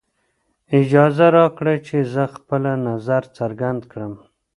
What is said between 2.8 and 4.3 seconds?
نظر څرګند کړم.